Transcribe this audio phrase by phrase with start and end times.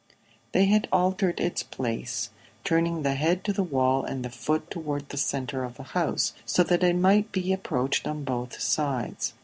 [0.51, 2.31] They had altered its place,
[2.63, 6.33] turning the head to the wall and the foot toward the centre of the house,
[6.43, 9.35] so that it might be approached on both sides.